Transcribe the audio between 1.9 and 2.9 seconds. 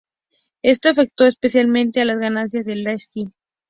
a las ganancias de